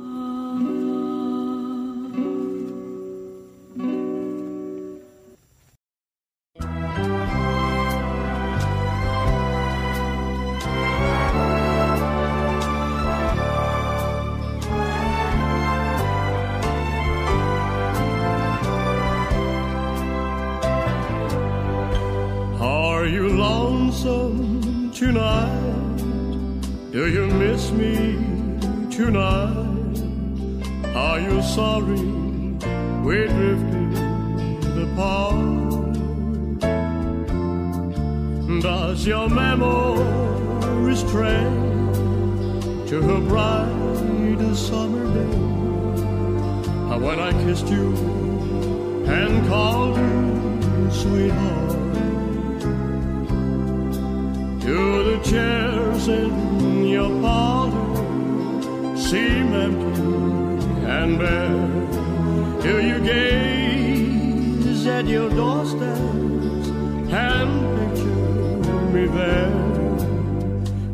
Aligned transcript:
Are 23.03 23.09
you 23.09 23.31
lonesome 23.31 24.93
tonight? 24.93 25.97
Do 26.93 27.09
you 27.09 27.27
miss 27.27 27.73
me 27.73 28.15
tonight? 28.93 29.99
Are 30.95 31.19
you 31.19 31.43
sorry 31.43 31.99
we 33.03 33.27
drifted 33.27 34.83
apart? 34.85 35.91
Does 38.63 39.05
your 39.05 39.29
memory 39.29 40.95
stray 40.95 41.43
to 42.87 42.99
a 43.17 43.21
bright 43.23 44.57
summer 44.57 45.07
day? 45.13 45.39
When 47.05 47.19
I 47.19 47.33
kissed 47.43 47.67
you 47.67 47.97
and 49.09 49.49
called 49.49 49.97
you 49.97 50.91
sweetheart? 50.93 51.62
Do 54.65 55.03
the 55.03 55.19
chairs 55.29 56.07
in 56.07 56.87
your 56.87 57.11
parlor 57.21 58.97
seem 58.97 59.53
empty 59.53 60.03
and 60.87 61.19
bare? 61.19 62.63
Do 62.63 62.81
you 62.81 63.01
gaze 63.01 64.87
at 64.87 65.07
your 65.07 65.31
doorsteps 65.31 66.69
and 67.11 67.51
picture 67.77 68.87
me 68.95 69.07
there? 69.09 69.53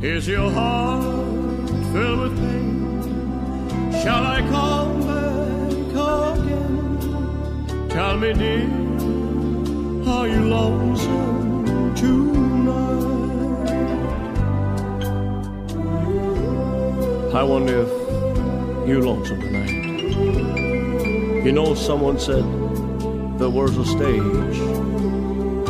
Is 0.02 0.26
your 0.26 0.50
heart 0.50 1.68
filled 1.92 2.20
with 2.20 2.38
pain? 2.38 3.92
Shall 4.02 4.24
I 4.24 4.40
come 4.48 5.00
back 5.06 5.92
again? 6.38 7.88
Tell 7.90 8.16
me, 8.16 8.32
dear, 8.32 8.66
are 10.10 10.26
you 10.26 10.40
lonesome 10.56 11.94
tonight? 11.94 12.47
I 17.38 17.42
wonder 17.44 17.82
if 17.82 18.88
you're 18.88 19.00
lonesome 19.00 19.40
tonight. 19.40 19.70
You 21.44 21.52
know, 21.52 21.72
someone 21.76 22.18
said 22.18 22.42
the 23.38 23.48
world's 23.48 23.78
a 23.78 23.84
stage, 23.84 24.58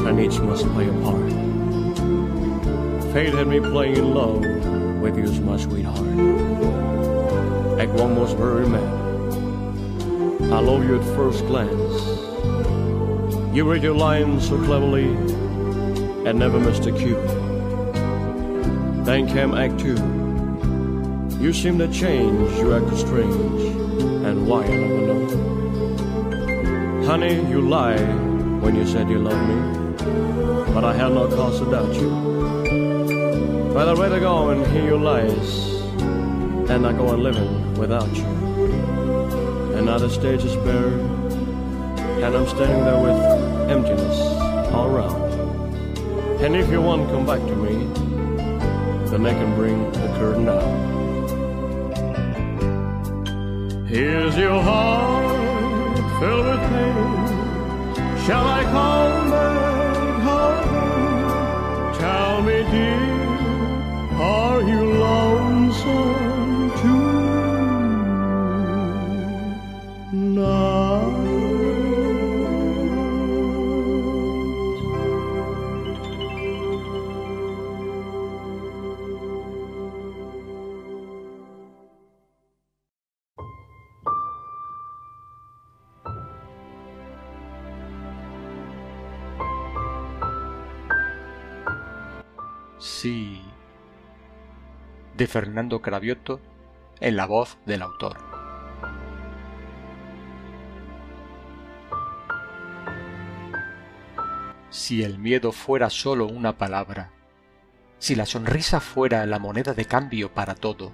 and 0.07 0.19
each 0.19 0.41
must 0.41 0.65
play 0.69 0.89
a 0.89 0.93
part. 1.03 1.31
Fate 3.13 3.35
had 3.35 3.49
me 3.49 3.61
playing 3.61 3.97
in 3.97 4.15
love 4.15 4.41
with 5.03 5.19
you 5.19 5.25
as 5.25 5.41
my 5.41 5.59
sweetheart. 5.59 5.99
Act 7.79 7.93
one 8.01 8.17
was 8.17 8.33
very 8.33 8.67
mad. 8.67 8.95
I 10.51 10.61
love 10.61 10.83
you 10.85 10.99
at 10.99 11.05
first 11.15 11.45
glance. 11.49 12.03
You 13.55 13.71
read 13.71 13.83
your 13.83 13.95
lines 13.95 14.49
so 14.49 14.57
cleverly 14.65 15.11
and 16.27 16.39
never 16.39 16.59
missed 16.59 16.87
a 16.87 16.93
cue. 16.93 17.21
Then 19.05 19.27
came 19.29 19.53
Act 19.53 19.79
Two. 19.79 20.18
You 21.41 21.53
seem 21.53 21.79
to 21.79 21.87
change, 21.87 22.59
you 22.59 22.75
act 22.75 22.97
strange, 22.99 23.63
and 24.27 24.49
why 24.49 24.65
I 24.65 24.75
never 24.75 25.07
know. 25.07 25.27
Honey, 27.07 27.37
you 27.49 27.61
lie 27.61 27.97
when 28.59 28.75
you 28.75 28.85
said 28.85 29.09
you 29.09 29.21
loved 29.21 29.49
me, 29.49 29.57
but 30.75 30.83
I 30.83 30.93
had 30.95 31.13
no 31.13 31.29
cause 31.29 31.61
to 31.61 31.71
doubt 31.71 31.95
you. 31.95 32.11
But 33.73 33.89
I'd 33.89 33.99
rather 33.99 34.19
go 34.19 34.51
and 34.51 34.67
hear 34.67 34.85
your 34.85 34.99
lies 34.99 35.81
than 36.67 36.85
I 36.85 36.93
go 36.93 37.07
on 37.07 37.23
living 37.23 37.75
without 37.75 38.13
you. 38.17 38.27
And 39.77 39.87
now 39.87 39.99
the 39.99 40.11
stage 40.11 40.43
is 40.45 40.57
bare, 40.57 40.89
and 42.25 42.35
I'm 42.35 42.49
standing 42.49 42.83
there 42.85 42.99
with 42.99 43.71
emptiness 43.71 44.19
all 44.73 44.89
around. 44.89 45.23
And 46.43 46.57
if 46.57 46.69
you 46.69 46.83
want 46.83 47.09
come 47.11 47.25
back 47.25 47.41
to 47.47 47.55
me, 47.55 47.87
then 49.11 49.25
I 49.25 49.33
can 49.35 49.55
bring 49.55 49.89
the 49.93 50.09
curtain 50.19 50.45
down. 50.47 50.98
Here's 53.89 54.37
your 54.37 54.61
heart 54.61 55.97
filled 56.21 56.45
with 56.45 56.61
pain. 56.61 57.27
Shall 58.27 58.47
I 58.47 58.63
come 58.65 59.31
back 59.31 60.21
home? 60.29 61.95
Tell 61.99 62.43
me, 62.43 62.65
dear, 62.71 62.98
De 95.19 95.27
Fernando 95.27 95.83
Cravioto 95.83 96.41
en 97.01 97.17
la 97.17 97.27
voz 97.27 97.59
del 97.67 97.83
autor. 97.83 98.19
Si 104.71 105.03
el 105.03 105.19
miedo 105.19 105.51
fuera 105.51 105.91
sólo 105.91 106.29
una 106.29 106.57
palabra, 106.57 107.11
si 107.99 108.15
la 108.15 108.27
sonrisa 108.27 108.79
fuera 108.79 109.27
la 109.27 109.41
moneda 109.41 109.75
de 109.75 109.87
cambio 109.87 110.33
para 110.33 110.55
todo, 110.55 110.93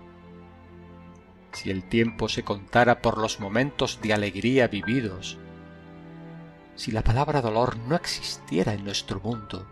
si 1.53 1.71
el 1.71 1.87
tiempo 1.87 2.31
se 2.31 2.45
contara 2.45 3.03
por 3.03 3.19
los 3.19 3.41
momentos 3.41 4.01
de 4.01 4.15
alegría 4.15 4.69
vividos, 4.69 5.37
si 6.77 6.93
la 6.93 7.03
palabra 7.03 7.43
dolor 7.43 7.77
no 7.77 7.95
existiera 7.95 8.73
en 8.73 8.85
nuestro 8.85 9.21
mundo, 9.21 9.67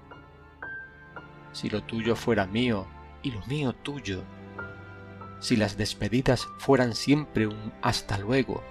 si 1.52 1.70
lo 1.70 1.82
tuyo 1.84 2.16
fuera 2.16 2.44
mío 2.46 2.86
y 3.22 3.30
lo 3.30 3.41
mío 3.46 3.72
tuyo, 3.72 4.22
si 5.42 5.56
las 5.56 5.77
despedidas 5.77 6.47
fueran 6.56 6.94
siempre 6.94 7.48
un 7.48 7.72
hasta 7.83 8.16
luego, 8.16 8.62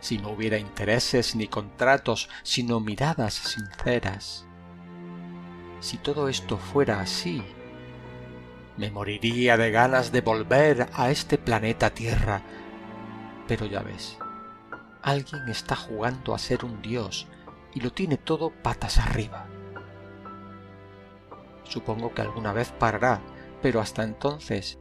si 0.00 0.16
no 0.16 0.30
hubiera 0.30 0.56
intereses 0.56 1.36
ni 1.36 1.48
contratos, 1.48 2.30
sino 2.42 2.80
miradas 2.80 3.34
sinceras, 3.34 4.46
si 5.80 5.98
todo 5.98 6.28
esto 6.28 6.56
fuera 6.56 7.00
así, 7.00 7.42
me 8.78 8.90
moriría 8.90 9.58
de 9.58 9.70
ganas 9.70 10.12
de 10.12 10.22
volver 10.22 10.88
a 10.94 11.10
este 11.10 11.36
planeta 11.36 11.90
Tierra. 11.90 12.40
Pero 13.46 13.66
ya 13.66 13.80
ves, 13.82 14.16
alguien 15.02 15.46
está 15.50 15.76
jugando 15.76 16.34
a 16.34 16.38
ser 16.38 16.64
un 16.64 16.80
dios 16.80 17.26
y 17.74 17.80
lo 17.80 17.92
tiene 17.92 18.16
todo 18.16 18.48
patas 18.50 18.96
arriba. 18.96 19.46
Supongo 21.64 22.14
que 22.14 22.22
alguna 22.22 22.54
vez 22.54 22.72
parará, 22.72 23.20
pero 23.60 23.80
hasta 23.80 24.02
entonces 24.04 24.78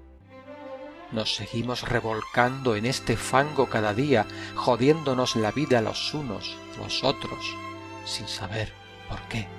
nos 1.12 1.36
seguimos 1.36 1.88
revolcando 1.88 2.76
en 2.76 2.86
este 2.86 3.18
fango 3.18 3.68
cada 3.68 3.94
día, 3.94 4.26
jodiéndonos 4.56 5.36
la 5.36 5.52
vida 5.52 5.82
los 5.82 6.14
unos, 6.14 6.56
los 6.78 7.04
otros, 7.04 7.56
sin 8.06 8.28
saber 8.28 8.72
por 9.10 9.20
qué. 9.28 9.59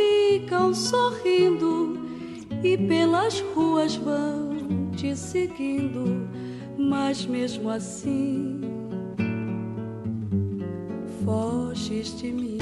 Ficam 0.00 0.74
sorrindo 0.74 1.98
e 2.62 2.76
pelas 2.76 3.40
ruas 3.54 3.96
vão 3.96 4.90
te 4.96 5.14
seguindo, 5.16 6.28
mas 6.78 7.26
mesmo 7.26 7.68
assim 7.68 8.60
foges 11.24 12.18
de 12.18 12.32
mim. 12.32 12.58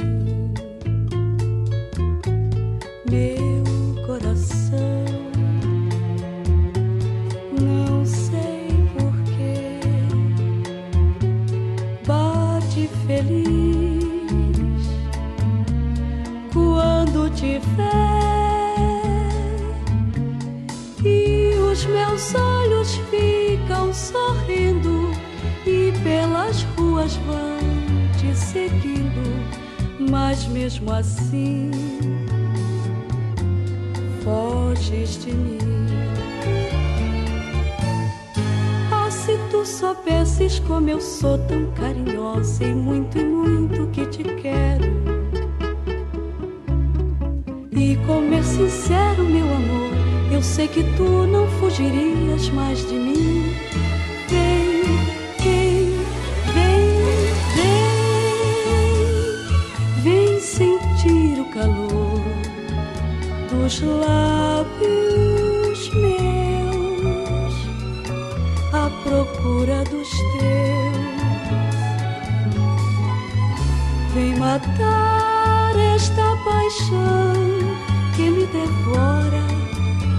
Meu 3.10 4.06
coração, 4.06 5.04
não 7.60 8.04
sei 8.04 8.68
porquê, 8.94 9.80
bate 12.06 12.88
feliz 13.06 13.57
vê 17.46 18.28
e 21.04 21.54
os 21.58 21.84
meus 21.86 22.34
olhos 22.34 22.96
ficam 23.10 23.92
sorrindo 23.94 25.10
e 25.66 25.92
pelas 26.02 26.62
ruas 26.76 27.14
vão 27.16 27.58
te 28.18 28.36
seguindo, 28.36 30.10
mas 30.10 30.46
mesmo 30.46 30.92
assim 30.92 31.70
foges 34.24 35.24
de 35.24 35.32
mim. 35.32 35.58
Ah, 38.90 39.10
se 39.10 39.38
tu 39.50 39.64
soubesses 39.64 40.58
como 40.60 40.90
eu 40.90 41.00
sou 41.00 41.38
tão 41.46 41.70
carinhosa 41.72 42.64
e 42.64 42.74
muito 42.74 43.18
e 43.18 43.24
muito 43.24 43.86
que 43.88 44.04
te 44.06 44.24
quero. 44.24 45.17
E 47.88 47.96
como 48.06 48.34
é 48.34 48.42
sincero 48.42 49.24
meu 49.24 49.46
amor, 49.46 49.90
eu 50.30 50.42
sei 50.42 50.68
que 50.68 50.82
tu 50.94 51.26
não 51.26 51.48
fugirias 51.52 52.50
mais 52.50 52.86
de 52.86 52.92
mim. 52.92 53.56
Vem, 54.28 54.82
vem, 55.42 55.94
vem, 56.52 57.00
vem, 57.56 57.72
vem 60.02 60.38
sentir 60.38 61.40
o 61.40 61.46
calor 61.46 62.20
dos 63.50 63.80
lábios 63.80 64.70
meus 65.94 67.54
à 68.74 68.90
procura 69.02 69.82
dos 69.84 70.10
teus. 70.10 71.08
Vem 74.12 74.36
matar 74.36 75.74
esta 75.94 76.36
paixão 76.44 77.37
devora 78.52 79.42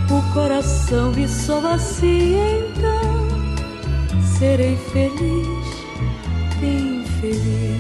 o 0.10 0.34
coração 0.34 1.12
e 1.18 1.28
só 1.28 1.74
assim 1.74 2.36
então 2.36 3.20
serei 4.40 4.78
feliz, 4.78 5.68
bem 6.60 7.04
feliz. 7.20 7.79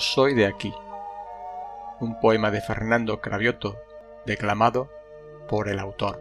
Soy 0.00 0.34
de 0.34 0.46
aquí. 0.46 0.72
Un 2.00 2.18
poema 2.20 2.50
de 2.50 2.62
Fernando 2.62 3.20
Cravioto, 3.20 3.76
declamado 4.24 4.88
por 5.46 5.68
el 5.68 5.78
autor. 5.78 6.18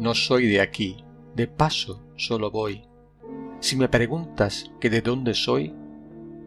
No 0.00 0.14
soy 0.14 0.48
de 0.48 0.60
aquí, 0.60 1.04
de 1.36 1.46
paso 1.46 2.02
solo 2.16 2.50
voy. 2.50 2.84
Si 3.60 3.76
me 3.76 3.88
preguntas 3.88 4.72
que 4.80 4.90
de 4.90 5.00
dónde 5.00 5.34
soy, 5.34 5.72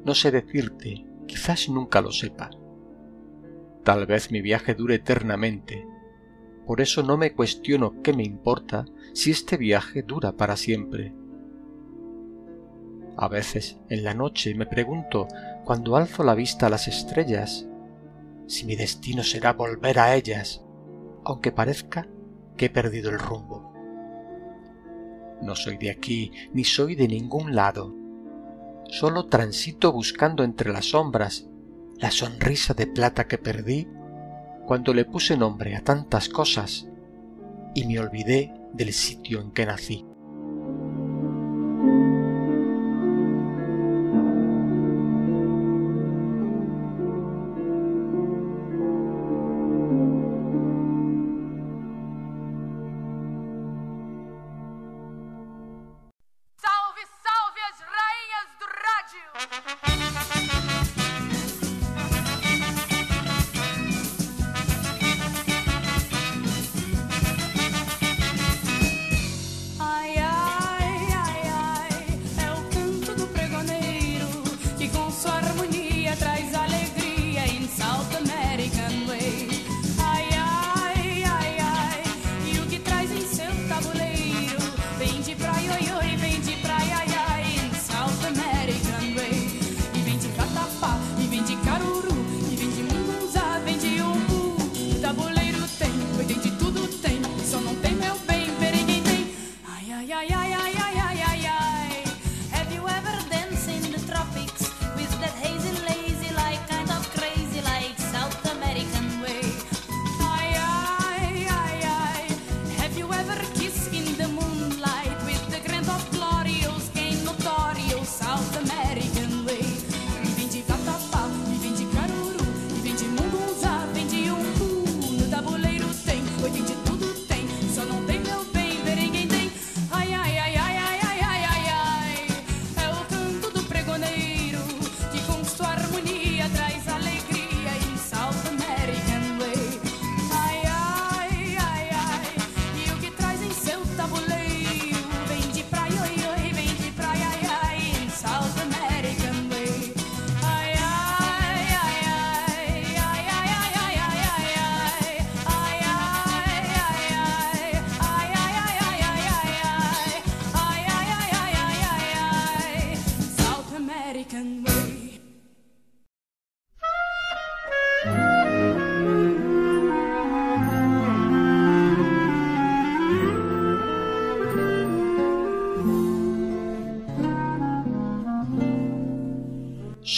no 0.03 0.15
sé 0.15 0.31
decirte, 0.31 1.05
quizás 1.27 1.69
nunca 1.69 2.01
lo 2.01 2.11
sepa. 2.11 2.49
Tal 3.85 4.05
vez 4.05 4.31
mi 4.31 4.41
viaje 4.41 4.75
dure 4.75 4.95
eternamente, 4.95 5.87
por 6.65 6.81
eso 6.81 7.03
no 7.03 7.15
me 7.15 7.31
cuestiono 7.31 8.01
qué 8.03 8.11
me 8.11 8.23
importa 8.23 8.85
si 9.13 9.31
este 9.31 9.55
viaje 9.55 10.03
dura 10.03 10.33
para 10.33 10.57
siempre. 10.57 11.13
A 13.17 13.27
veces 13.27 13.77
en 13.89 14.03
la 14.03 14.13
noche 14.13 14.53
me 14.53 14.67
pregunto, 14.67 15.27
cuando 15.65 15.95
alzo 15.95 16.23
la 16.23 16.35
vista 16.35 16.67
a 16.67 16.69
las 16.69 16.87
estrellas, 16.87 17.67
si 18.45 18.65
mi 18.65 18.75
destino 18.75 19.23
será 19.23 19.53
volver 19.53 19.99
a 19.99 20.15
ellas, 20.15 20.63
aunque 21.25 21.51
parezca 21.51 22.07
que 22.55 22.65
he 22.65 22.69
perdido 22.69 23.09
el 23.09 23.19
rumbo. 23.19 23.73
No 25.41 25.55
soy 25.55 25.77
de 25.77 25.89
aquí 25.89 26.31
ni 26.53 26.63
soy 26.63 26.95
de 26.95 27.07
ningún 27.07 27.55
lado. 27.55 27.93
Solo 28.89 29.25
transito 29.25 29.91
buscando 29.91 30.43
entre 30.43 30.71
las 30.71 30.91
sombras 30.91 31.47
la 31.97 32.11
sonrisa 32.11 32.73
de 32.73 32.87
plata 32.87 33.27
que 33.27 33.37
perdí 33.37 33.87
cuando 34.65 34.93
le 34.93 35.05
puse 35.05 35.35
nombre 35.35 35.75
a 35.75 35.83
tantas 35.83 36.29
cosas 36.29 36.87
y 37.73 37.85
me 37.85 37.99
olvidé 37.99 38.53
del 38.73 38.93
sitio 38.93 39.41
en 39.41 39.51
que 39.51 39.65
nací. 39.65 40.06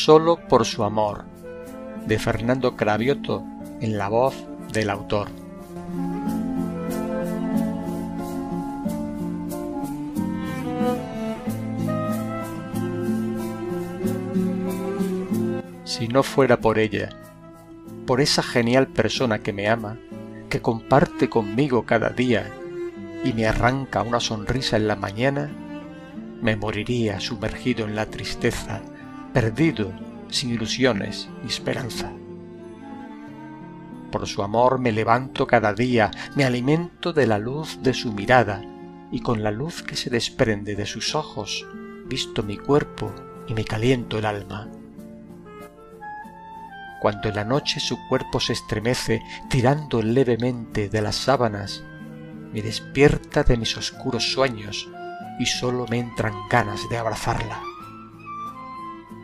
Solo 0.03 0.39
por 0.47 0.65
su 0.65 0.85
amor, 0.85 1.25
de 2.05 2.17
Fernando 2.19 2.77
Cravioto 2.77 3.43
en 3.81 3.97
la 3.97 4.07
voz 4.07 4.33
del 4.71 4.89
autor. 4.89 5.27
Si 15.83 16.07
no 16.07 16.23
fuera 16.23 16.61
por 16.61 16.79
ella, 16.79 17.09
por 18.05 18.21
esa 18.21 18.41
genial 18.41 18.87
persona 18.87 19.39
que 19.39 19.51
me 19.51 19.67
ama, 19.67 19.97
que 20.49 20.61
comparte 20.61 21.29
conmigo 21.29 21.83
cada 21.83 22.09
día 22.09 22.49
y 23.25 23.33
me 23.33 23.47
arranca 23.47 24.01
una 24.01 24.21
sonrisa 24.21 24.77
en 24.77 24.87
la 24.87 24.95
mañana, 24.95 25.51
me 26.41 26.55
moriría 26.55 27.19
sumergido 27.19 27.85
en 27.85 27.95
la 27.95 28.05
tristeza, 28.05 28.81
perdido, 29.33 29.91
sin 30.29 30.51
ilusiones 30.51 31.29
ni 31.43 31.49
esperanza. 31.49 32.11
Por 34.11 34.27
su 34.27 34.41
amor 34.41 34.79
me 34.79 34.91
levanto 34.91 35.45
cada 35.45 35.73
día, 35.73 36.11
me 36.35 36.43
alimento 36.43 37.13
de 37.13 37.27
la 37.27 37.37
luz 37.37 37.79
de 37.81 37.93
su 37.93 38.11
mirada, 38.11 38.61
y 39.11 39.21
con 39.21 39.43
la 39.43 39.51
luz 39.51 39.83
que 39.83 39.95
se 39.95 40.09
desprende 40.09 40.75
de 40.75 40.85
sus 40.85 41.15
ojos, 41.15 41.65
visto 42.07 42.43
mi 42.43 42.57
cuerpo 42.57 43.13
y 43.47 43.53
me 43.53 43.63
caliento 43.63 44.17
el 44.17 44.25
alma. 44.25 44.67
Cuando 47.01 47.29
en 47.29 47.35
la 47.35 47.45
noche 47.45 47.79
su 47.79 47.97
cuerpo 48.07 48.39
se 48.39 48.53
estremece, 48.53 49.21
tirando 49.49 50.01
levemente 50.01 50.89
de 50.89 51.01
las 51.01 51.15
sábanas, 51.15 51.83
me 52.51 52.61
despierta 52.61 53.43
de 53.43 53.57
mis 53.57 53.77
oscuros 53.77 54.33
sueños 54.33 54.89
y 55.39 55.45
sólo 55.45 55.85
me 55.87 55.99
entran 55.99 56.33
ganas 56.49 56.89
de 56.89 56.97
abrazarla. 56.97 57.68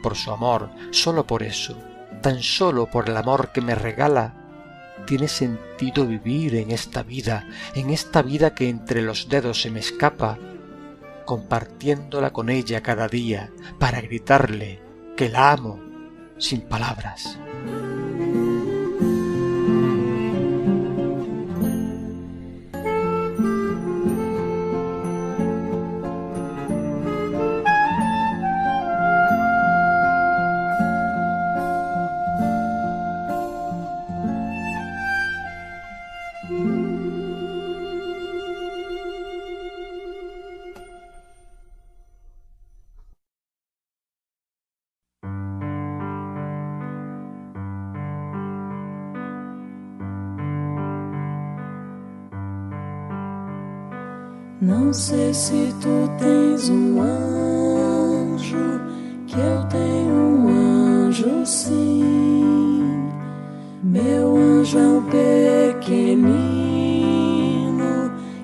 Por 0.05 0.15
su 0.15 0.29
amor, 0.29 0.69
sólo 0.91 1.25
por 1.25 1.41
eso, 1.41 1.75
tan 2.21 2.43
sólo 2.43 2.85
por 2.85 3.09
el 3.09 3.17
amor 3.17 3.51
que 3.51 3.59
me 3.59 3.73
regala, 3.73 4.35
tiene 5.07 5.27
sentido 5.27 6.05
vivir 6.05 6.53
en 6.57 6.69
esta 6.69 7.01
vida, 7.01 7.47
en 7.73 7.89
esta 7.89 8.21
vida 8.21 8.53
que 8.53 8.69
entre 8.69 9.01
los 9.01 9.29
dedos 9.29 9.63
se 9.63 9.71
me 9.71 9.79
escapa, 9.79 10.37
compartiéndola 11.25 12.29
con 12.29 12.51
ella 12.51 12.83
cada 12.83 13.07
día 13.07 13.49
para 13.79 13.99
gritarle 13.99 14.79
que 15.17 15.27
la 15.27 15.51
amo 15.53 15.79
sin 16.37 16.61
palabras. 16.61 17.39
Sei 54.95 55.33
se 55.33 55.75
tu 55.81 56.09
tens 56.17 56.69
um 56.69 57.01
anjo, 57.01 58.79
que 59.27 59.35
eu 59.37 59.65
tenho 59.67 60.13
um 60.13 60.47
anjo 60.47 61.45
sim. 61.45 63.09
Meu 63.83 64.37
anjo 64.37 64.77
é 64.77 64.87
um 64.87 65.03
pequenino 65.03 66.23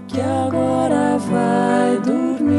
que 0.09 0.19
agora 0.19 1.17
vai 1.17 1.97
dormir. 1.99 2.51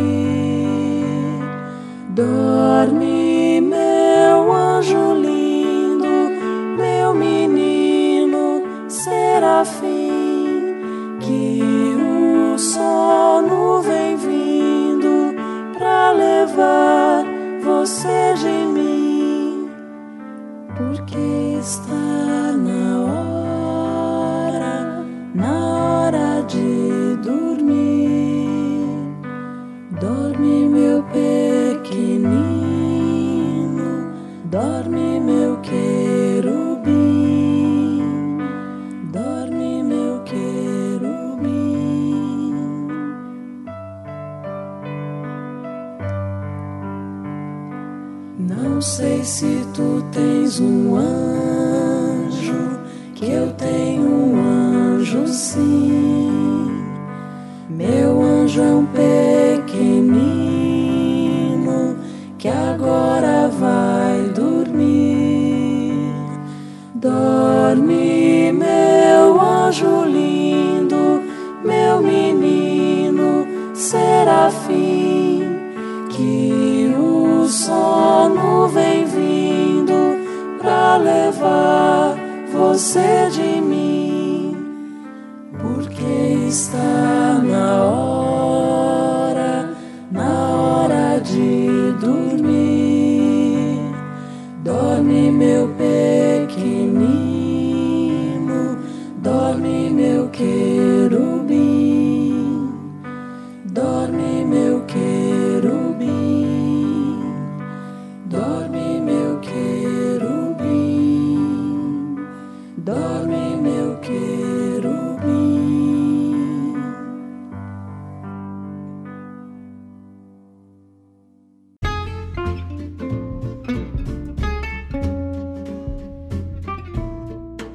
Dorme, 2.14 3.60
meu 3.60 4.52
anjo 4.52 5.12
lindo, 5.20 6.30
meu 6.78 7.12
menino 7.14 8.62
serafim, 8.88 10.31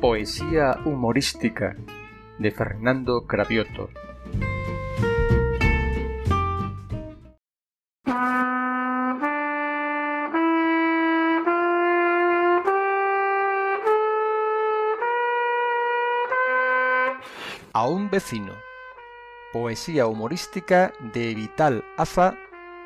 Poesía 0.07 0.79
humorística 0.85 1.75
de 2.39 2.51
Fernando 2.51 3.27
Cravioto. 3.27 3.89
A 17.73 17.85
un 17.85 18.09
vecino. 18.09 18.53
Poesía 19.51 20.07
humorística 20.07 20.93
de 21.13 21.35
Vital 21.35 21.83
Aza 21.97 22.37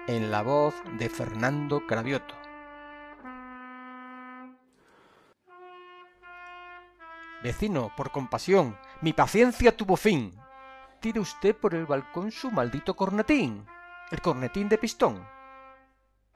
en 0.08 0.32
la 0.32 0.42
voz 0.42 0.74
de 0.98 1.08
Fernando 1.08 1.86
Cravioto. 1.86 2.41
Vecino, 7.44 7.92
por 7.98 8.12
compasión, 8.12 8.78
mi 9.02 9.14
paciencia 9.14 9.76
tuvo 9.76 9.98
fin. 9.98 10.34
Tire 11.00 11.20
usted 11.20 11.56
por 11.56 11.74
el 11.74 11.88
balcón 11.88 12.32
su 12.32 12.52
maldito 12.52 12.96
cornetín, 12.96 13.66
el 14.12 14.22
cornetín 14.22 14.70
de 14.70 14.78
pistón. 14.78 15.28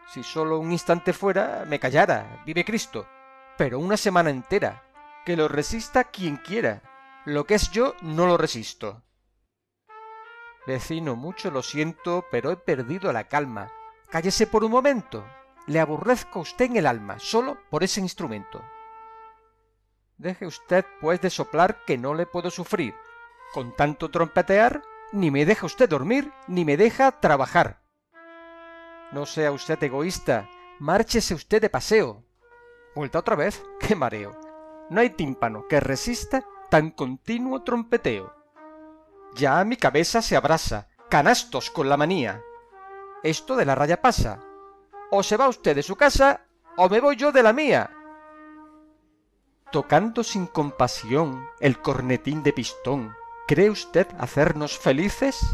Si 0.08 0.24
solo 0.24 0.60
un 0.60 0.72
instante 0.72 1.14
fuera, 1.14 1.64
me 1.68 1.80
callara, 1.80 2.42
vive 2.46 2.66
Cristo. 2.66 3.08
Pero 3.58 3.80
una 3.80 3.98
semana 3.98 4.32
entera, 4.32 4.84
que 5.26 5.38
lo 5.38 5.48
resista 5.48 6.06
quien 6.06 6.38
quiera. 6.38 6.82
Lo 7.26 7.46
que 7.46 7.56
es 7.56 7.72
yo, 7.72 7.94
no 8.02 8.26
lo 8.26 8.38
resisto. 8.38 9.04
Vecino, 10.66 11.16
mucho 11.16 11.52
lo 11.52 11.62
siento, 11.62 12.26
pero 12.32 12.52
he 12.52 12.58
perdido 12.58 13.14
la 13.14 13.28
calma. 13.28 13.72
Cállese 14.10 14.48
por 14.48 14.64
un 14.64 14.72
momento. 14.72 15.24
Le 15.68 15.80
aborrezco 15.80 16.40
a 16.40 16.42
usted 16.42 16.66
en 16.66 16.78
el 16.78 16.88
alma, 16.88 17.20
solo 17.20 17.58
por 17.70 17.84
ese 17.84 18.02
instrumento. 18.02 18.64
Deje 20.18 20.46
usted, 20.46 20.86
pues, 21.02 21.22
de 21.22 21.30
soplar 21.30 21.84
que 21.86 21.98
no 21.98 22.14
le 22.14 22.26
puedo 22.26 22.50
sufrir. 22.50 22.96
Con 23.54 23.76
tanto 23.76 24.10
trompetear, 24.10 24.82
ni 25.12 25.32
me 25.32 25.46
deja 25.46 25.66
usted 25.66 25.90
dormir, 25.90 26.32
ni 26.48 26.66
me 26.66 26.78
deja 26.78 27.20
trabajar. 27.20 27.82
No 29.12 29.26
sea 29.26 29.52
usted 29.52 29.82
egoísta, 29.84 30.50
márchese 30.80 31.34
usted 31.34 31.62
de 31.62 31.70
paseo. 31.70 32.24
Vuelta 32.96 33.20
otra 33.20 33.36
vez, 33.36 33.62
qué 33.80 33.96
mareo. 33.96 34.40
No 34.90 35.02
hay 35.02 35.10
tímpano 35.10 35.68
que 35.68 35.80
resista 35.80 36.46
tan 36.70 36.92
continuo 36.92 37.64
trompeteo. 37.64 38.34
Ya 39.36 39.64
mi 39.66 39.76
cabeza 39.76 40.22
se 40.22 40.38
abrasa, 40.38 40.88
canastos 41.10 41.70
con 41.70 41.90
la 41.90 41.98
manía. 41.98 42.42
Esto 43.24 43.56
de 43.56 43.66
la 43.66 43.76
raya 43.76 44.02
pasa. 44.02 44.40
O 45.12 45.24
se 45.24 45.38
va 45.38 45.50
usted 45.50 45.76
de 45.76 45.84
su 45.84 45.96
casa, 45.96 46.46
o 46.78 46.90
me 46.90 47.00
voy 47.00 47.16
yo 47.16 47.32
de 47.32 47.44
la 47.44 47.52
mía. 47.52 47.90
Tocando 49.76 50.24
sin 50.24 50.48
compasión 50.48 51.50
el 51.60 51.82
cornetín 51.82 52.44
de 52.44 52.54
pistón, 52.54 53.14
¿cree 53.46 53.70
usted 53.70 54.08
hacernos 54.18 54.80
felices? 54.80 55.46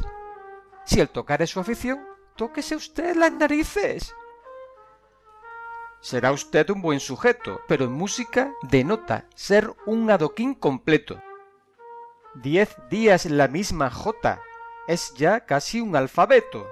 Si 0.86 1.00
el 1.00 1.10
tocar 1.10 1.42
es 1.42 1.50
su 1.50 1.60
afición, 1.60 2.06
tóquese 2.36 2.76
usted 2.76 3.16
las 3.16 3.32
narices. 3.32 4.14
Será 6.02 6.32
usted 6.34 6.70
un 6.70 6.84
buen 6.84 7.00
sujeto, 7.00 7.62
pero 7.68 7.86
en 7.86 7.94
música 7.94 8.54
denota 8.62 9.26
ser 9.34 9.74
un 9.88 10.12
adoquín 10.12 10.54
completo. 10.54 11.20
Diez 12.36 12.76
días 12.92 13.26
la 13.26 13.48
misma 13.48 13.90
jota 13.90 14.40
es 14.88 15.16
ya 15.16 15.48
casi 15.48 15.82
un 15.82 15.96
alfabeto. 15.96 16.68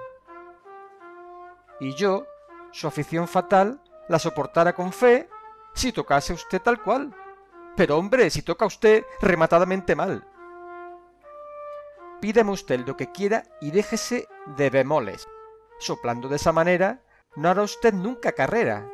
Y 1.79 1.95
yo, 1.95 2.27
su 2.71 2.85
afición 2.85 3.27
fatal, 3.27 3.81
la 4.07 4.19
soportara 4.19 4.73
con 4.75 4.93
fe 4.93 5.27
si 5.73 5.91
tocase 5.91 6.33
usted 6.33 6.61
tal 6.61 6.79
cual. 6.83 7.15
Pero 7.79 7.97
hombre, 7.97 8.29
si 8.29 8.41
toca 8.41 8.65
usted 8.65 9.05
rematadamente 9.21 9.95
mal. 9.95 10.27
Pídame 12.19 12.51
usted 12.51 12.85
lo 12.85 12.97
que 12.97 13.09
quiera 13.13 13.45
y 13.61 13.71
déjese 13.71 14.27
de 14.57 14.69
bemoles. 14.69 15.29
Soplando 15.77 16.27
de 16.27 16.35
esa 16.35 16.51
manera, 16.51 17.01
no 17.37 17.47
hará 17.47 17.61
usted 17.61 17.93
nunca 17.93 18.33
carrera. 18.33 18.85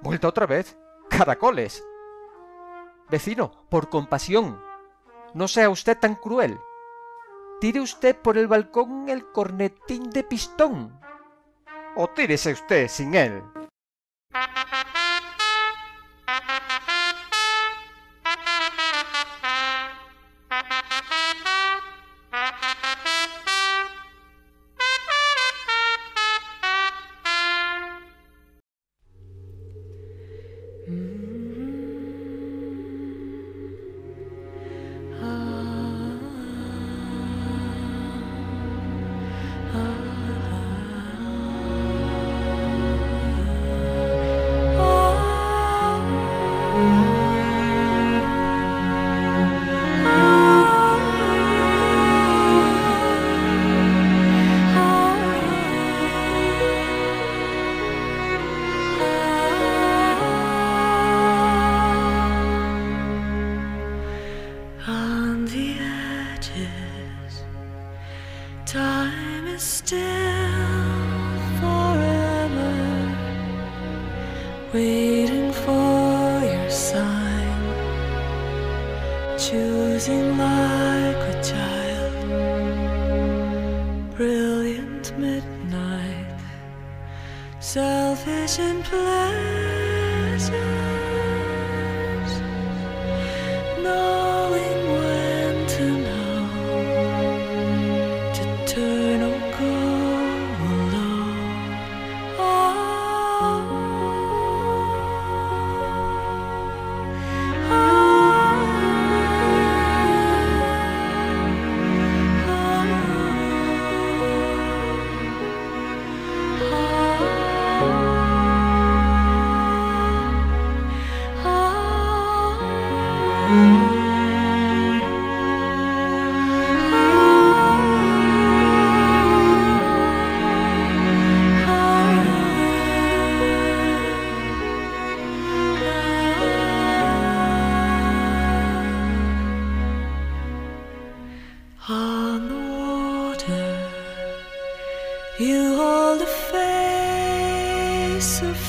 Vuelta 0.00 0.26
otra 0.26 0.46
vez. 0.46 0.76
Caracoles. 1.08 1.84
Vecino, 3.08 3.68
por 3.70 3.88
compasión, 3.88 4.60
no 5.32 5.46
sea 5.46 5.70
usted 5.70 5.96
tan 5.96 6.16
cruel. 6.16 6.58
Tire 7.60 7.80
usted 7.80 8.16
por 8.16 8.36
el 8.36 8.48
balcón 8.48 9.08
el 9.08 9.30
cornetín 9.30 10.10
de 10.10 10.24
pistón. 10.24 11.00
O 11.94 12.08
tírese 12.08 12.50
usted 12.50 12.88
sin 12.88 13.14
él. 13.14 13.44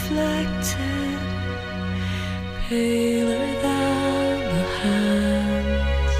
Reflected, 0.08 1.20
paler 2.70 3.48
than 3.62 4.40
the 4.54 4.64
hands, 4.82 6.16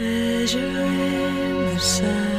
measuring 0.00 1.66
the 1.66 1.78
sands, 1.78 2.31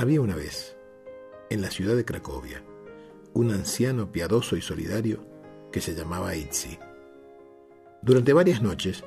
Había 0.00 0.22
una 0.22 0.34
vez, 0.34 0.78
en 1.50 1.60
la 1.60 1.70
ciudad 1.70 1.94
de 1.94 2.06
Cracovia, 2.06 2.64
un 3.34 3.50
anciano 3.50 4.10
piadoso 4.10 4.56
y 4.56 4.62
solidario 4.62 5.26
que 5.70 5.82
se 5.82 5.94
llamaba 5.94 6.34
Itzi. 6.34 6.78
Durante 8.00 8.32
varias 8.32 8.62
noches, 8.62 9.04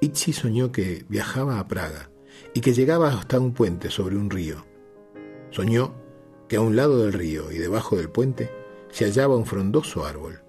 Itzi 0.00 0.32
soñó 0.32 0.72
que 0.72 1.04
viajaba 1.10 1.58
a 1.58 1.68
Praga 1.68 2.10
y 2.54 2.62
que 2.62 2.72
llegaba 2.72 3.10
hasta 3.10 3.38
un 3.38 3.52
puente 3.52 3.90
sobre 3.90 4.16
un 4.16 4.30
río. 4.30 4.64
Soñó 5.50 5.92
que 6.48 6.56
a 6.56 6.62
un 6.62 6.74
lado 6.74 7.04
del 7.04 7.12
río 7.12 7.52
y 7.52 7.58
debajo 7.58 7.98
del 7.98 8.08
puente 8.08 8.50
se 8.88 9.04
hallaba 9.04 9.36
un 9.36 9.44
frondoso 9.44 10.06
árbol. 10.06 10.40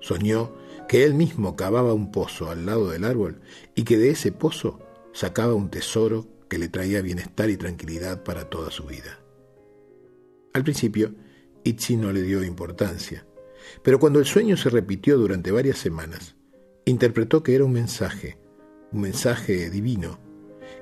Soñó 0.00 0.54
que 0.88 1.04
él 1.04 1.12
mismo 1.12 1.56
cavaba 1.56 1.92
un 1.92 2.10
pozo 2.10 2.48
al 2.48 2.64
lado 2.64 2.88
del 2.88 3.04
árbol 3.04 3.42
y 3.74 3.82
que 3.82 3.98
de 3.98 4.12
ese 4.12 4.32
pozo 4.32 4.78
sacaba 5.12 5.52
un 5.52 5.68
tesoro 5.68 6.26
que 6.50 6.58
le 6.58 6.68
traía 6.68 7.00
bienestar 7.00 7.48
y 7.48 7.56
tranquilidad 7.56 8.22
para 8.24 8.50
toda 8.50 8.70
su 8.70 8.84
vida. 8.84 9.20
Al 10.52 10.64
principio, 10.64 11.14
Itzi 11.64 11.96
no 11.96 12.12
le 12.12 12.22
dio 12.22 12.44
importancia, 12.44 13.24
pero 13.82 13.98
cuando 14.00 14.18
el 14.18 14.26
sueño 14.26 14.56
se 14.56 14.68
repitió 14.68 15.16
durante 15.16 15.52
varias 15.52 15.78
semanas, 15.78 16.36
interpretó 16.84 17.42
que 17.42 17.54
era 17.54 17.64
un 17.64 17.72
mensaje, 17.72 18.38
un 18.92 19.02
mensaje 19.02 19.70
divino, 19.70 20.18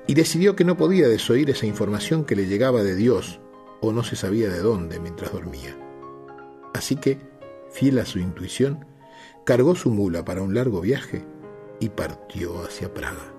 y 0.07 0.15
decidió 0.15 0.55
que 0.55 0.65
no 0.65 0.75
podía 0.75 1.07
desoír 1.07 1.49
esa 1.51 1.67
información 1.67 2.25
que 2.25 2.35
le 2.35 2.47
llegaba 2.47 2.83
de 2.83 2.95
Dios 2.95 3.39
o 3.79 3.93
no 3.93 4.03
se 4.03 4.15
sabía 4.15 4.49
de 4.49 4.59
dónde 4.59 4.99
mientras 4.99 5.31
dormía. 5.31 5.77
Así 6.73 6.95
que, 6.95 7.19
fiel 7.71 7.99
a 7.99 8.05
su 8.05 8.19
intuición, 8.19 8.85
cargó 9.45 9.75
su 9.75 9.91
mula 9.91 10.25
para 10.25 10.41
un 10.41 10.55
largo 10.55 10.81
viaje 10.81 11.25
y 11.79 11.89
partió 11.89 12.63
hacia 12.63 12.93
Praga. 12.93 13.38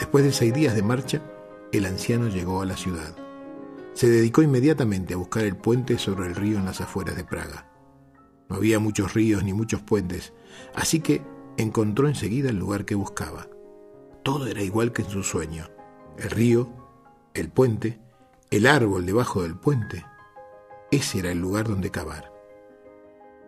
Después 0.00 0.24
de 0.24 0.32
seis 0.32 0.54
días 0.54 0.74
de 0.74 0.82
marcha, 0.82 1.20
el 1.72 1.84
anciano 1.84 2.28
llegó 2.28 2.62
a 2.62 2.64
la 2.64 2.78
ciudad. 2.78 3.14
Se 3.92 4.08
dedicó 4.08 4.40
inmediatamente 4.40 5.12
a 5.12 5.18
buscar 5.18 5.44
el 5.44 5.58
puente 5.58 5.98
sobre 5.98 6.26
el 6.26 6.34
río 6.34 6.56
en 6.58 6.64
las 6.64 6.80
afueras 6.80 7.16
de 7.16 7.24
Praga. 7.24 7.70
No 8.48 8.56
había 8.56 8.78
muchos 8.78 9.12
ríos 9.12 9.44
ni 9.44 9.52
muchos 9.52 9.82
puentes, 9.82 10.32
así 10.74 11.00
que 11.00 11.20
encontró 11.58 12.08
enseguida 12.08 12.48
el 12.48 12.56
lugar 12.56 12.86
que 12.86 12.94
buscaba. 12.94 13.48
Todo 14.22 14.46
era 14.46 14.62
igual 14.62 14.92
que 14.92 15.02
en 15.02 15.10
su 15.10 15.22
sueño. 15.22 15.68
El 16.16 16.30
río, 16.30 16.70
el 17.34 17.50
puente, 17.50 18.00
el 18.50 18.66
árbol 18.66 19.04
debajo 19.04 19.42
del 19.42 19.54
puente. 19.54 20.06
Ese 20.90 21.18
era 21.18 21.30
el 21.30 21.40
lugar 21.40 21.68
donde 21.68 21.90
cavar. 21.90 22.32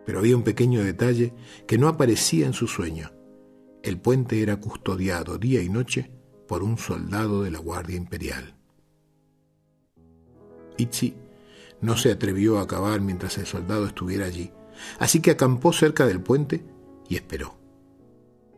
Pero 0.05 0.19
había 0.19 0.37
un 0.37 0.43
pequeño 0.43 0.83
detalle 0.83 1.33
que 1.67 1.79
no 1.79 1.87
aparecía 1.87 2.45
en 2.45 2.53
su 2.53 2.67
sueño. 2.67 3.11
El 3.81 3.99
puente 3.99 4.43
era 4.43 4.57
custodiado 4.57 5.39
día 5.39 5.63
y 5.63 5.69
noche 5.69 6.11
por 6.47 6.63
un 6.63 6.77
soldado 6.77 7.43
de 7.43 7.51
la 7.51 7.59
Guardia 7.59 7.95
Imperial. 7.95 8.55
Itzi 10.77 11.15
no 11.81 11.97
se 11.97 12.11
atrevió 12.11 12.59
a 12.59 12.67
cavar 12.67 13.01
mientras 13.01 13.37
el 13.37 13.45
soldado 13.45 13.85
estuviera 13.85 14.25
allí, 14.25 14.51
así 14.99 15.21
que 15.21 15.31
acampó 15.31 15.73
cerca 15.73 16.05
del 16.05 16.21
puente 16.21 16.63
y 17.09 17.15
esperó. 17.15 17.55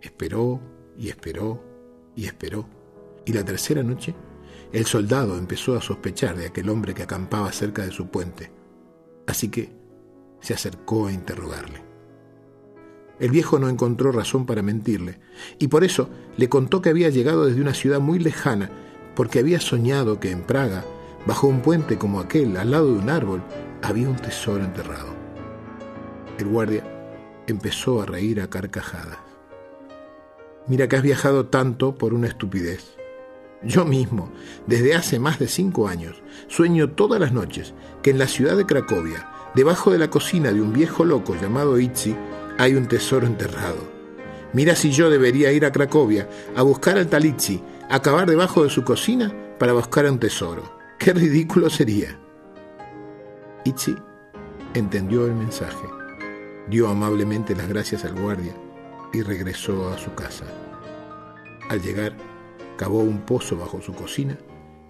Esperó 0.02 0.62
y 0.98 1.10
esperó 1.10 1.64
y 2.16 2.26
esperó. 2.26 2.68
Y 3.26 3.34
la 3.34 3.44
tercera 3.44 3.82
noche, 3.82 4.16
el 4.72 4.86
soldado 4.86 5.38
empezó 5.38 5.76
a 5.76 5.82
sospechar 5.82 6.38
de 6.38 6.48
aquel 6.48 6.70
hombre 6.70 6.94
que 6.94 7.04
acampaba 7.04 7.52
cerca 7.52 7.84
de 7.84 7.92
su 7.92 8.08
puente, 8.08 8.52
así 9.26 9.50
que 9.50 9.74
se 10.42 10.54
acercó 10.54 11.08
a 11.08 11.12
interrogarle. 11.12 11.85
El 13.20 13.32
viejo 13.32 13.60
no 13.60 13.70
encontró 13.70 14.12
razón 14.12 14.46
para 14.46 14.62
mentirle, 14.62 15.20
y 15.58 15.68
por 15.68 15.84
eso 15.84 16.10
le 16.38 16.50
contó 16.50 16.82
que 16.82 16.90
había 16.90 17.10
llegado 17.10 17.46
desde 17.46 17.62
una 17.62 17.74
ciudad 17.74 18.00
muy 18.00 18.20
lejana, 18.20 18.70
porque 19.16 19.40
había 19.40 19.62
soñado 19.62 20.20
que 20.20 20.32
en 20.32 20.44
Praga, 20.44 20.84
bajo 21.26 21.48
un 21.48 21.62
puente 21.62 21.98
como 21.98 22.20
aquel, 22.20 22.58
al 22.58 22.72
lado 22.72 22.88
de 22.88 23.00
un 23.00 23.10
árbol, 23.10 23.42
había 23.82 24.10
un 24.10 24.18
tesoro 24.18 24.64
enterrado. 24.64 25.14
El 26.38 26.48
guardia 26.48 26.84
empezó 27.48 28.02
a 28.02 28.06
reír 28.06 28.42
a 28.42 28.50
carcajadas. 28.50 29.20
Mira 30.68 30.88
que 30.88 30.98
has 30.98 31.04
viajado 31.04 31.46
tanto 31.46 31.96
por 31.96 32.14
una 32.14 32.28
estupidez. 32.28 32.98
Yo 33.64 33.86
mismo, 33.86 34.32
desde 34.68 34.96
hace 34.96 35.20
más 35.20 35.40
de 35.40 35.48
cinco 35.48 35.88
años, 35.88 36.22
sueño 36.48 36.92
todas 36.92 37.20
las 37.20 37.32
noches 37.32 37.74
que 38.04 38.10
en 38.10 38.20
la 38.20 38.28
ciudad 38.28 38.58
de 38.58 38.66
Cracovia, 38.66 39.30
debajo 39.56 39.92
de 39.92 40.00
la 40.00 40.10
cocina 40.10 40.52
de 40.52 40.62
un 40.62 40.74
viejo 40.74 41.06
loco 41.06 41.36
llamado 41.40 41.80
Itzi, 41.80 42.16
hay 42.58 42.76
un 42.76 42.88
tesoro 42.88 43.28
enterrado. 43.28 43.96
Mira 44.54 44.76
si 44.76 44.92
yo 44.92 45.10
debería 45.10 45.52
ir 45.52 45.66
a 45.66 45.72
Cracovia 45.72 46.30
a 46.56 46.62
buscar 46.62 46.98
al 46.98 47.08
Talitzi, 47.08 47.62
a 47.90 48.02
cavar 48.02 48.30
debajo 48.30 48.64
de 48.64 48.70
su 48.70 48.84
cocina 48.84 49.34
para 49.60 49.74
buscar 49.74 50.06
un 50.06 50.20
tesoro. 50.20 50.78
¡Qué 50.98 51.14
ridículo 51.14 51.70
sería! 51.70 52.18
Itzi 53.66 53.96
entendió 54.74 55.26
el 55.26 55.34
mensaje, 55.34 55.88
dio 56.70 56.88
amablemente 56.88 57.56
las 57.56 57.68
gracias 57.68 58.06
al 58.06 58.20
guardia 58.20 58.56
y 59.12 59.22
regresó 59.22 59.90
a 59.90 59.98
su 59.98 60.14
casa. 60.14 60.46
Al 61.70 61.82
llegar, 61.82 62.16
cavó 62.78 63.00
un 63.00 63.26
pozo 63.26 63.58
bajo 63.58 63.82
su 63.82 63.94
cocina 63.94 64.38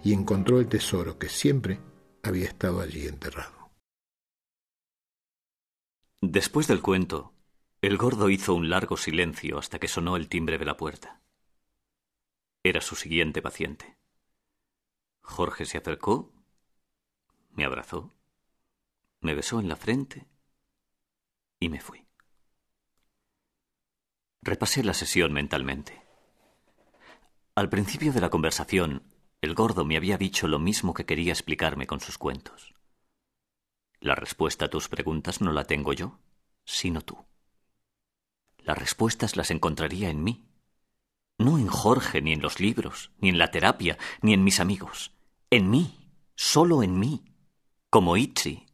y 0.02 0.12
encontró 0.12 0.60
el 0.60 0.68
tesoro 0.68 1.18
que 1.18 1.28
siempre 1.28 1.80
había 2.22 2.46
estado 2.46 2.80
allí 2.80 3.06
enterrado. 3.06 3.70
Después 6.20 6.66
del 6.66 6.82
cuento, 6.82 7.32
el 7.82 7.98
gordo 7.98 8.30
hizo 8.30 8.54
un 8.54 8.70
largo 8.70 8.96
silencio 8.96 9.58
hasta 9.58 9.78
que 9.78 9.88
sonó 9.88 10.16
el 10.16 10.28
timbre 10.28 10.58
de 10.58 10.64
la 10.64 10.76
puerta. 10.76 11.20
Era 12.62 12.80
su 12.80 12.96
siguiente 12.96 13.42
paciente. 13.42 13.96
Jorge 15.20 15.66
se 15.66 15.78
acercó, 15.78 16.32
me 17.50 17.64
abrazó, 17.64 18.14
me 19.20 19.34
besó 19.34 19.60
en 19.60 19.68
la 19.68 19.76
frente 19.76 20.26
y 21.60 21.68
me 21.68 21.80
fui. 21.80 22.06
Repasé 24.42 24.84
la 24.84 24.94
sesión 24.94 25.32
mentalmente. 25.32 26.02
Al 27.54 27.68
principio 27.68 28.12
de 28.12 28.20
la 28.20 28.30
conversación, 28.30 29.02
el 29.40 29.54
gordo 29.54 29.84
me 29.84 29.96
había 29.96 30.18
dicho 30.18 30.48
lo 30.48 30.58
mismo 30.58 30.94
que 30.94 31.06
quería 31.06 31.32
explicarme 31.32 31.86
con 31.86 32.00
sus 32.00 32.18
cuentos. 32.18 32.74
La 34.00 34.14
respuesta 34.14 34.66
a 34.66 34.68
tus 34.68 34.88
preguntas 34.88 35.40
no 35.40 35.52
la 35.52 35.64
tengo 35.64 35.92
yo, 35.92 36.20
sino 36.64 37.00
tú. 37.00 37.26
Las 38.66 38.76
respuestas 38.76 39.36
las 39.36 39.52
encontraría 39.52 40.10
en 40.10 40.24
mí. 40.24 40.44
No 41.38 41.56
en 41.56 41.68
Jorge, 41.68 42.20
ni 42.20 42.32
en 42.32 42.42
los 42.42 42.58
libros, 42.58 43.12
ni 43.20 43.28
en 43.28 43.38
la 43.38 43.52
terapia, 43.52 43.96
ni 44.22 44.34
en 44.34 44.42
mis 44.42 44.58
amigos. 44.58 45.12
En 45.50 45.70
mí, 45.70 46.10
solo 46.34 46.82
en 46.82 46.98
mí. 46.98 47.24
Como 47.90 48.16
Itzi, 48.16 48.66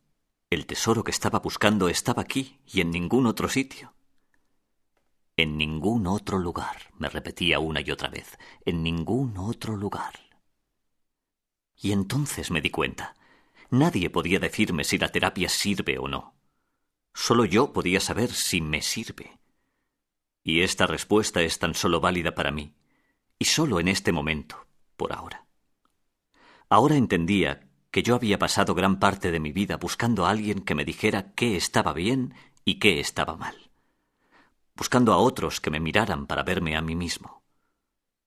el 0.48 0.64
tesoro 0.64 1.05
que 1.05 1.11
estaba 1.11 1.40
buscando 1.40 1.90
estaba 1.90 2.22
aquí 2.22 2.59
y 2.66 2.81
en 2.81 2.90
ningún 2.90 3.26
otro 3.26 3.50
sitio. 3.50 3.92
En 5.37 5.59
ningún 5.59 6.07
otro 6.07 6.38
lugar, 6.38 6.90
me 6.96 7.11
repetía 7.11 7.59
una 7.59 7.83
y 7.83 7.90
otra 7.90 8.09
vez, 8.09 8.38
en 8.64 8.83
ningún 8.83 9.37
otro 9.37 9.76
lugar. 9.76 10.14
Y 11.76 11.92
entonces 11.92 12.50
me 12.50 12.62
di 12.62 12.70
cuenta. 12.70 13.14
Nadie 13.68 14.09
podía 14.09 14.38
decirme 14.38 14.85
si 14.85 14.96
la 14.96 15.11
terapia 15.11 15.50
sirve 15.50 15.98
o 15.98 16.09
no. 16.09 16.35
Solo 17.12 17.44
yo 17.44 17.74
podía 17.74 18.00
saber 18.00 18.33
si 18.33 18.62
me 18.62 18.81
sirve. 18.81 19.41
Y 20.42 20.62
esta 20.62 20.87
respuesta 20.87 21.42
es 21.42 21.59
tan 21.59 21.74
solo 21.74 22.00
válida 22.00 22.35
para 22.35 22.50
mí, 22.50 22.74
y 23.38 23.44
solo 23.44 23.81
en 23.81 23.88
este 23.88 24.12
momento, 24.12 24.66
por 24.96 25.12
ahora. 25.12 25.46
Ahora 26.68 26.96
entendía 26.96 27.68
que 27.90 28.02
yo 28.02 28.14
había 28.14 28.38
pasado 28.38 28.74
gran 28.74 28.98
parte 28.98 29.31
de 29.31 29.40
mi 29.40 29.52
vida 29.52 29.76
buscando 29.76 30.26
a 30.26 30.31
alguien 30.31 30.61
que 30.61 30.74
me 30.74 30.85
dijera 30.85 31.33
qué 31.35 31.57
estaba 31.57 31.92
bien 31.92 32.35
y 32.64 32.78
qué 32.78 33.00
estaba 33.00 33.37
mal 33.37 33.72
buscando 34.74 35.12
a 35.12 35.18
otros 35.18 35.61
que 35.61 35.70
me 35.70 35.81
miraran 35.81 36.26
para 36.26 36.42
verme 36.42 36.76
a 36.76 36.83
mí 36.83 36.96
mismo, 36.96 37.42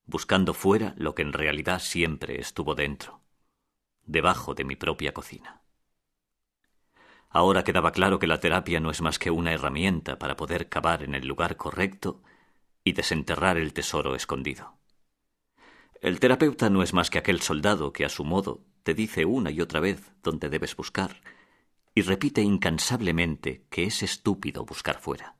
buscando 0.06 0.54
fuera 0.54 0.94
lo 0.98 1.16
que 1.16 1.22
en 1.22 1.34
realidad 1.34 1.80
siempre 1.80 2.40
estuvo 2.40 2.76
dentro, 2.76 3.22
debajo 4.04 4.54
de 4.54 4.64
mi 4.64 4.76
propia 4.76 5.14
cocina. 5.14 5.65
Ahora 7.36 7.66
quedaba 7.66 7.92
claro 7.92 8.18
que 8.18 8.28
la 8.28 8.40
terapia 8.40 8.80
no 8.80 8.92
es 8.92 9.02
más 9.02 9.20
que 9.20 9.30
una 9.30 9.52
herramienta 9.52 10.18
para 10.18 10.38
poder 10.38 10.70
cavar 10.70 11.04
en 11.04 11.16
el 11.16 11.28
lugar 11.28 11.58
correcto 11.58 12.24
y 12.82 12.94
desenterrar 12.94 13.58
el 13.58 13.74
tesoro 13.74 14.16
escondido. 14.16 14.78
El 16.00 16.22
terapeuta 16.22 16.70
no 16.70 16.82
es 16.82 16.94
más 16.94 17.10
que 17.10 17.18
aquel 17.18 17.42
soldado 17.42 17.92
que 17.92 18.06
a 18.06 18.10
su 18.10 18.24
modo 18.24 18.64
te 18.84 18.94
dice 18.94 19.26
una 19.26 19.52
y 19.52 19.60
otra 19.60 19.82
vez 19.82 20.14
dónde 20.24 20.48
debes 20.48 20.78
buscar 20.78 21.20
y 21.94 22.04
repite 22.04 22.42
incansablemente 22.42 23.66
que 23.70 23.84
es 23.84 24.02
estúpido 24.02 24.64
buscar 24.64 25.02
fuera. 25.02 25.36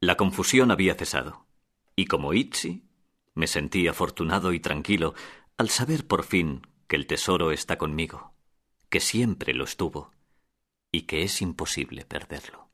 La 0.00 0.16
confusión 0.16 0.70
había 0.70 0.94
cesado, 0.94 1.44
y 1.96 2.06
como 2.06 2.32
Itzi, 2.32 2.88
me 3.34 3.46
sentí 3.46 3.88
afortunado 3.88 4.54
y 4.54 4.60
tranquilo 4.60 5.12
al 5.58 5.68
saber 5.68 6.06
por 6.06 6.24
fin 6.24 6.66
que 6.88 6.96
el 6.96 7.06
tesoro 7.06 7.50
está 7.50 7.76
conmigo, 7.76 8.32
que 8.88 9.00
siempre 9.00 9.52
lo 9.52 9.64
estuvo, 9.64 10.13
y 10.94 11.02
que 11.02 11.24
es 11.24 11.42
imposible 11.42 12.04
perderlo. 12.04 12.64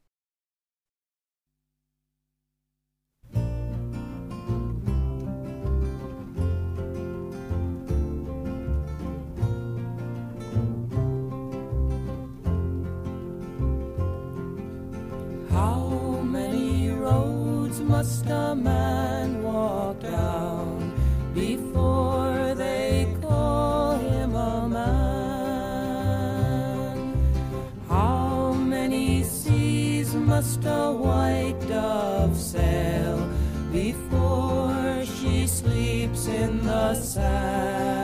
Must 30.40 30.64
a 30.64 30.90
white 30.90 31.60
dove 31.68 32.34
sail 32.34 33.28
before 33.70 35.04
she 35.04 35.46
sleeps 35.46 36.28
in 36.28 36.64
the 36.64 36.94
sand? 36.94 38.00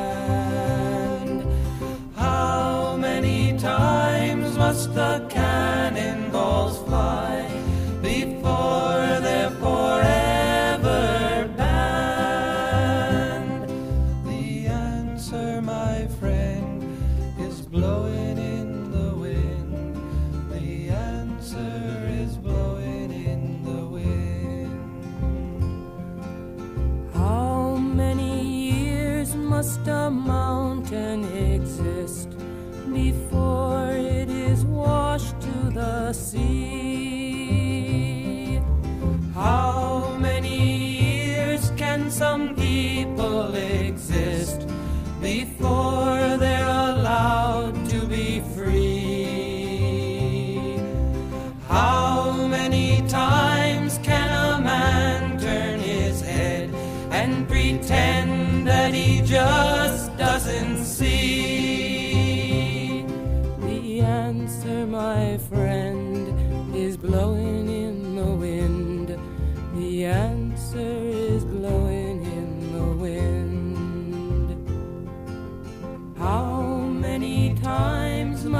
How 2.14 2.98
many 2.98 3.56
times 3.56 4.58
must 4.58 4.92
the 4.92 5.24
cannonballs 5.30 6.76
fly 6.84 7.35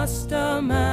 customer. 0.06 0.85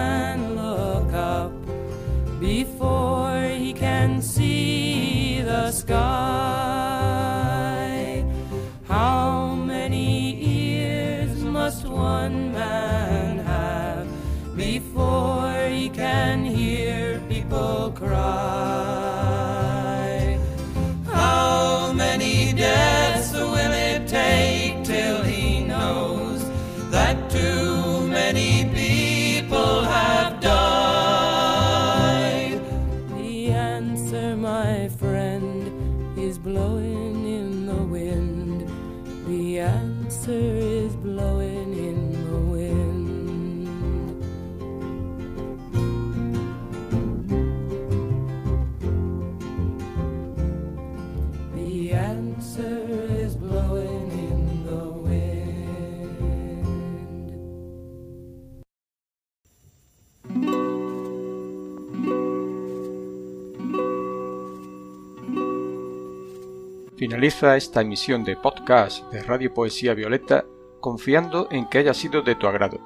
Finaliza 67.03 67.57
esta 67.57 67.81
emisión 67.81 68.23
de 68.23 68.37
podcast 68.37 69.11
de 69.11 69.21
Radio 69.23 69.53
Poesía 69.53 69.93
Violeta 69.93 70.45
confiando 70.79 71.47
en 71.51 71.67
que 71.67 71.79
haya 71.79 71.93
sido 71.93 72.21
de 72.21 72.35
tu 72.35 72.47
agrado. 72.47 72.79